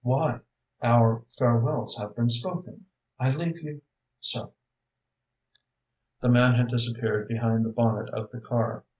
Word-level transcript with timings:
"Why? 0.03 0.39
Our 0.81 1.25
farewells 1.37 1.95
have 1.97 2.15
been 2.15 2.27
spoken. 2.29 2.87
I 3.19 3.29
leave 3.35 3.59
you 3.61 3.83
so." 4.19 4.53
The 6.21 6.29
man 6.29 6.55
had 6.55 6.69
disappeared 6.69 7.27
behind 7.27 7.63
the 7.65 7.69
bonnet 7.69 8.09
of 8.09 8.31
the 8.31 8.41
car. 8.41 8.83